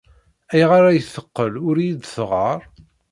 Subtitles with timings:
[0.51, 2.61] Ayɣer ay teqqel ur iyi-d-teɣɣar?